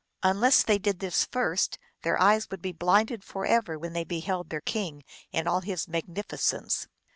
[0.23, 4.59] Unless they did this first, their eyes would be blinded forever when they beheld their
[4.61, 6.87] king in all his magnif icence.